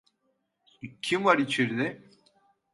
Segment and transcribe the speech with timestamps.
[1.01, 2.03] Kim var içeride?